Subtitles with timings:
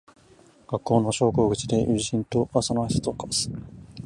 [0.67, 3.51] 学校の昇降口で友人と朝のあいさつを交わす